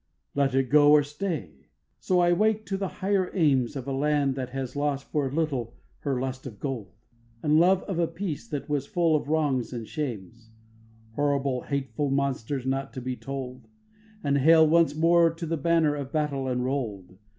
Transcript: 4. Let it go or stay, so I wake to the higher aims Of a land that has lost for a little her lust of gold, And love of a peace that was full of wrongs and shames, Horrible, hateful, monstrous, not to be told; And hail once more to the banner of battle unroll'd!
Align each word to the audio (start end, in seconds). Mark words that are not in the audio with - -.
4. 0.33 0.45
Let 0.45 0.55
it 0.55 0.71
go 0.71 0.89
or 0.93 1.03
stay, 1.03 1.67
so 1.99 2.21
I 2.21 2.33
wake 2.33 2.65
to 2.65 2.75
the 2.75 2.87
higher 2.87 3.29
aims 3.35 3.75
Of 3.75 3.87
a 3.87 3.91
land 3.93 4.33
that 4.33 4.49
has 4.49 4.75
lost 4.75 5.05
for 5.11 5.27
a 5.27 5.31
little 5.31 5.75
her 5.99 6.19
lust 6.19 6.47
of 6.47 6.59
gold, 6.59 6.91
And 7.43 7.59
love 7.59 7.83
of 7.83 7.99
a 7.99 8.07
peace 8.07 8.47
that 8.47 8.67
was 8.67 8.87
full 8.87 9.15
of 9.15 9.27
wrongs 9.29 9.71
and 9.73 9.87
shames, 9.87 10.49
Horrible, 11.13 11.61
hateful, 11.65 12.09
monstrous, 12.09 12.65
not 12.65 12.93
to 12.93 12.99
be 13.01 13.15
told; 13.15 13.67
And 14.23 14.39
hail 14.39 14.67
once 14.67 14.95
more 14.95 15.29
to 15.35 15.45
the 15.45 15.55
banner 15.55 15.93
of 15.93 16.11
battle 16.11 16.47
unroll'd! 16.47 17.19